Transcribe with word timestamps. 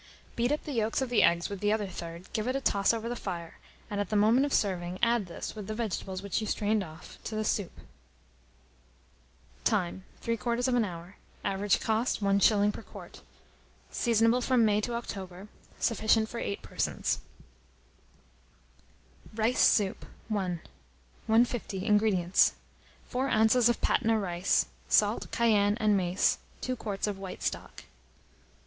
Beat 0.35 0.51
up 0.51 0.63
the 0.63 0.71
yolks 0.71 0.99
of 1.03 1.11
the 1.11 1.21
eggs 1.21 1.47
with 1.47 1.59
the 1.59 1.71
other 1.71 1.85
third, 1.85 2.33
give 2.33 2.47
it 2.47 2.55
a 2.55 2.59
toss 2.59 2.91
over 2.91 3.07
the 3.07 3.15
fire, 3.15 3.59
and 3.87 4.01
at 4.01 4.09
the 4.09 4.15
moment 4.15 4.47
of 4.47 4.51
serving, 4.51 4.97
add 5.03 5.27
this, 5.27 5.53
with 5.55 5.67
the 5.67 5.75
vegetables 5.75 6.23
which 6.23 6.41
you 6.41 6.47
strained 6.47 6.83
off, 6.83 7.19
to 7.23 7.35
the 7.35 7.45
soup. 7.45 7.71
Time. 9.63 10.03
3/4 10.23 10.67
of 10.67 10.73
an 10.73 10.83
hour. 10.85 11.17
Average 11.43 11.81
cost, 11.81 12.19
1s. 12.19 12.73
per 12.73 12.81
quart. 12.81 13.21
Seasonable 13.91 14.41
from 14.41 14.65
May 14.65 14.81
to 14.81 14.95
October. 14.95 15.49
Sufficient 15.77 16.27
for 16.27 16.39
8 16.39 16.63
persons. 16.63 17.19
RICE 19.35 19.59
SOUP. 19.59 20.03
I. 20.31 20.61
150. 21.27 21.85
INGREDIENTS. 21.85 22.53
4 23.05 23.29
oz. 23.29 23.69
of 23.69 23.79
Patna 23.81 24.17
rice, 24.17 24.65
salt, 24.89 25.29
cayenne, 25.31 25.77
and 25.79 25.95
mace, 25.95 26.39
2 26.61 26.75
quarts 26.75 27.05
of 27.05 27.19
white 27.19 27.43
stock. 27.43 27.83